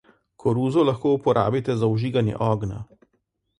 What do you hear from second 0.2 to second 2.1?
Koruzo lahko uporabite za